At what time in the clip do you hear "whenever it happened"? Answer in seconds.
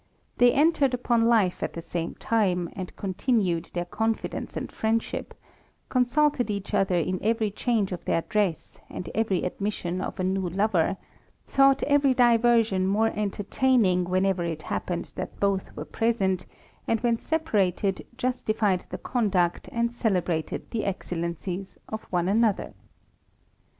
14.05-15.13